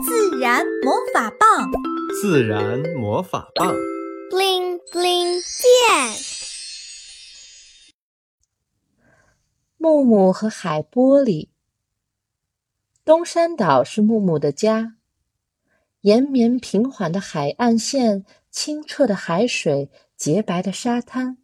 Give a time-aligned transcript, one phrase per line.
[0.00, 1.70] 自然魔法棒，
[2.20, 3.74] 自然魔法棒
[4.30, 6.16] ，bling bling 变。
[9.76, 11.50] 木木和海玻璃。
[13.04, 14.96] 东山岛是木木的家，
[16.00, 21.36] 延绵平缓的海岸线，清澈的海水，洁白的沙滩。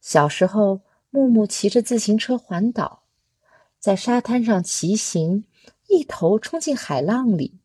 [0.00, 3.02] 小时候，木木骑着自行车环岛，
[3.80, 5.44] 在沙滩上骑行。
[5.88, 7.58] 一头冲进海浪里，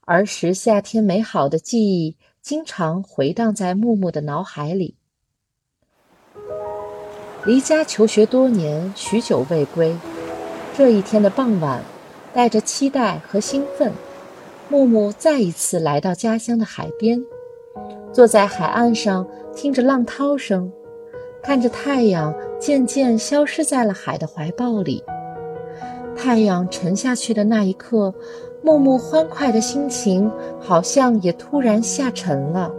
[0.00, 4.96] 儿时夏天美好的记忆经常回荡在木木的脑海里。
[7.44, 9.94] 离家求学多年，许久未归。
[10.76, 11.82] 这一天的傍晚，
[12.32, 13.92] 带着期待和兴奋，
[14.68, 17.22] 木木再一次来到家乡的海边，
[18.12, 20.72] 坐在海岸上，听着浪涛声，
[21.42, 25.04] 看着太阳渐渐消失在了海的怀抱里。
[26.16, 28.14] 太阳沉下去的那一刻，
[28.62, 32.72] 木木欢快的心情好像也突然下沉了，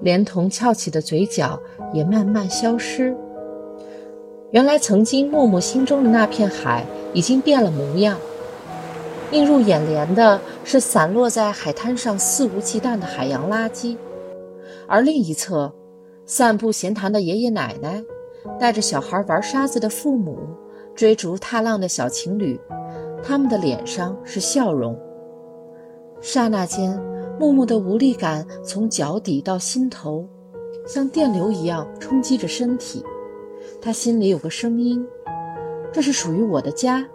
[0.00, 1.60] 连同翘起的嘴角
[1.92, 3.16] 也慢慢消失。
[4.50, 8.18] 原来，曾经木木心中的那片海已经变了模样。
[9.30, 13.96] 映入眼帘的是散落在海滩上肆无忌惮的海洋垃圾，
[14.86, 15.70] 而另一侧，
[16.24, 18.02] 散步闲谈的爷爷奶奶，
[18.58, 20.38] 带着小孩玩沙子的父母。
[20.98, 22.60] 追逐踏浪的小情侣，
[23.22, 24.98] 他们的脸上是笑容。
[26.20, 27.00] 刹那间，
[27.38, 30.28] 木木的无力感从脚底到心头，
[30.88, 33.04] 像电流一样冲击着身体。
[33.80, 35.06] 他心里有个声音
[35.94, 37.06] ：“这是属于我的家，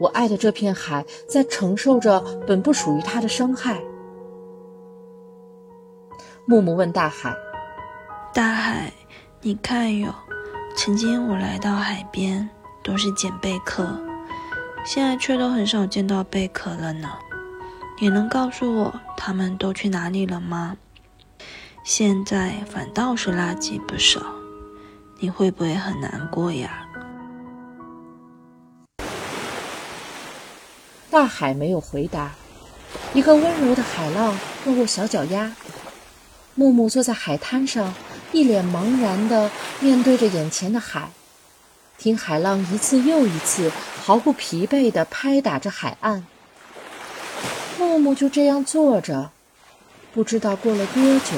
[0.00, 3.78] 我爱的这片海在承受着本不属于它的伤害。”
[6.48, 7.36] 木木问大海
[8.32, 8.90] ：“大海，
[9.42, 10.08] 你看哟，
[10.74, 12.48] 曾经我来到海边。”
[12.86, 13.98] 都是捡贝壳，
[14.84, 17.08] 现在却都很少见到贝壳了呢。
[18.00, 20.76] 你能告诉我他们都去哪里了吗？
[21.82, 24.20] 现在反倒是垃圾不少，
[25.18, 26.86] 你会不会很难过呀？
[31.10, 32.30] 大海没有回答。
[33.12, 35.50] 一个温柔的海浪落入小脚丫。
[36.54, 37.92] 木木坐在海滩上，
[38.30, 41.10] 一脸茫然地面对着眼前的海。
[41.98, 43.72] 听海浪一次又一次
[44.04, 46.24] 毫不疲惫地拍打着海岸，
[47.78, 49.30] 木木就这样坐着，
[50.12, 51.32] 不知道过了多久，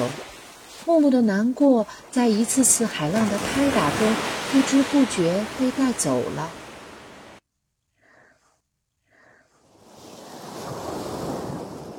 [0.84, 4.14] 木木的难过在一次次海浪的拍打中
[4.52, 6.50] 不知不觉被带走了。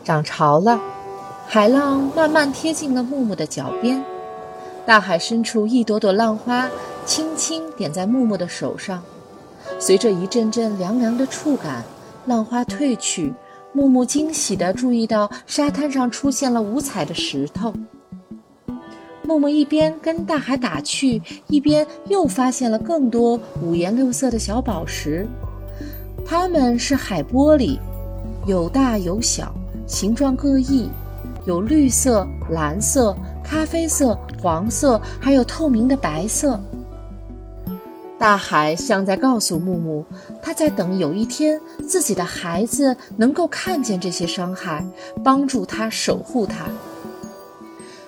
[0.04, 0.80] 涨潮了，
[1.48, 4.04] 海浪慢慢贴近了木木的脚边，
[4.86, 6.70] 大海深处一朵朵浪花。
[7.06, 9.02] 轻轻点在木木的手上，
[9.80, 11.84] 随着一阵阵凉凉的触感，
[12.26, 13.34] 浪花退去，
[13.74, 17.74] 木木惊喜地注意到沙滩上出现了五彩的石头。
[19.24, 25.28] 木木一边跟大海打趣，一边又发现了更多五颜六色的小宝石，
[26.26, 27.78] 它们是海玻璃，
[28.48, 29.54] 有大有小，
[29.88, 30.90] 形状各异，
[31.46, 36.60] 有绿色、蓝色、咖啡色、黄色，还有透明的白色。
[38.20, 40.06] 大海像在告诉木木，
[40.42, 44.86] 他在等有一天自己的孩子能够看见这些伤害，
[45.24, 46.66] 帮助他守护它。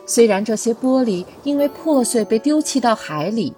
[0.05, 3.53] 虽然这些玻璃因为破碎被丢弃到海里，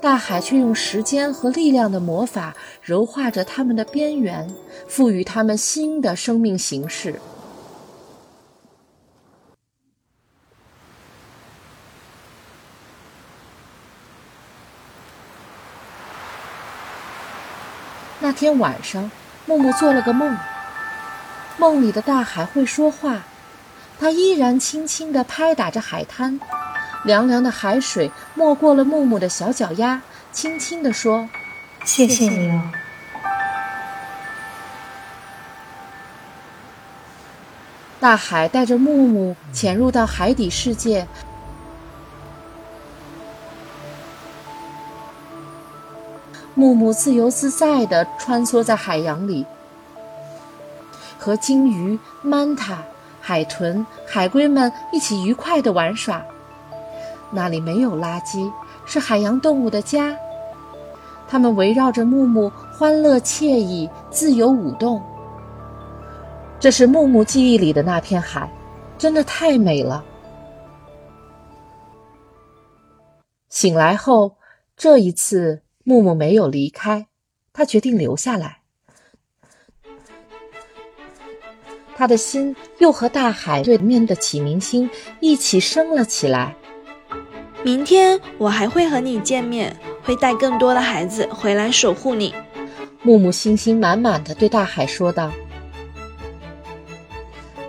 [0.00, 4.48] 大海却用时间和力量的魔法柔化着它们的边缘，
[4.86, 7.16] 赋予它们新的生命形式。
[18.22, 19.10] 那天晚上，
[19.46, 20.38] 木木做了个梦。
[21.58, 23.24] 梦里的大海会说话，
[23.98, 26.38] 它依然轻轻地拍打着海滩，
[27.02, 30.00] 凉凉的海水没过了木木的小脚丫，
[30.30, 31.28] 轻轻地说
[31.84, 32.62] ：“谢谢你哦。”
[37.98, 41.08] 大海带着木木潜入到海底世界。
[46.62, 49.44] 木木自由自在地穿梭在海洋里，
[51.18, 52.80] 和鲸鱼、曼塔、
[53.20, 56.24] 海豚、海龟们一起愉快地玩耍。
[57.32, 58.48] 那里没有垃圾，
[58.86, 60.16] 是海洋动物的家。
[61.26, 65.02] 它们围绕着木木，欢乐惬意，自由舞动。
[66.60, 68.48] 这是木木记忆里的那片海，
[68.96, 70.04] 真的太美了。
[73.48, 74.36] 醒来后，
[74.76, 75.60] 这一次。
[75.84, 77.06] 木木没有离开，
[77.52, 78.58] 他决定留下来。
[81.94, 84.88] 他的心又和大海对面的启明星
[85.20, 86.56] 一起升了起来。
[87.62, 92.34] 明天我还会和你见面，会带更多的孩子回来守护你。
[93.02, 95.30] 木木信心满满的对大海说道。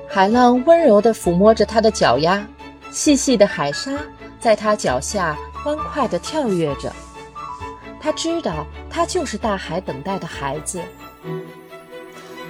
[0.08, 2.48] 海浪温柔的抚摸着他的脚丫，
[2.92, 3.92] 细细的海沙
[4.40, 6.94] 在他脚下欢快的跳跃着。
[8.04, 10.82] 他知道，他就是大海等待的孩子。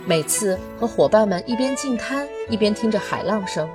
[0.03, 3.69] 每次和伙伴们一边进滩，一边听着海浪声，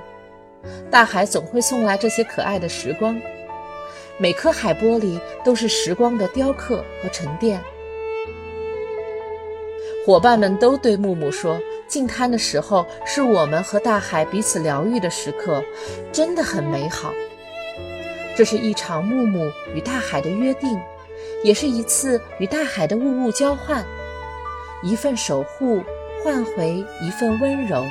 [0.91, 3.17] 大海总会送来这些可爱的时光。
[4.17, 7.63] 每颗海波里都是时光的雕刻和沉淀。
[10.05, 15.63] 伙伴们都对木木说：“进滩的时候是我们和大海彼此疗愈的时刻，
[16.11, 17.13] 真的很美好。
[18.35, 20.77] 这是一场木木与大海的约定，
[21.43, 23.85] 也是一次与大海的物物交换，
[24.83, 25.81] 一份守护。”
[26.21, 27.85] 换回一份温柔。